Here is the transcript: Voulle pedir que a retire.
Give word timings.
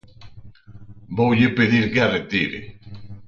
Voulle 1.17 1.53
pedir 1.57 1.85
que 1.93 1.99
a 1.99 2.09
retire. 2.15 2.61